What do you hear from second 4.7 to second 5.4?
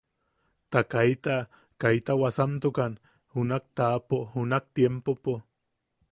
tiempopo.